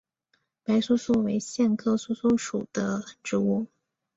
[0.63, 3.67] 白梭梭为苋科梭梭属的植物。